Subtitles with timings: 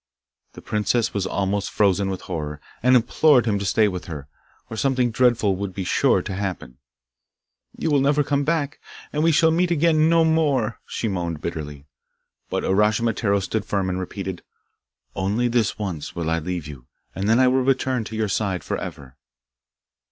[0.53, 4.27] The princess was almost frozen with horror, and implored him to stay with her,
[4.67, 6.79] or something dreadful would be sure to happen.
[7.77, 8.79] 'You will never come back,
[9.13, 11.85] and we shall meet again no more,' she moaned bitterly.
[12.49, 14.41] But Uraschimataro stood firm and repeated,
[15.15, 18.63] 'Only this once will I leave you, and then will I return to your side
[18.63, 19.17] for ever.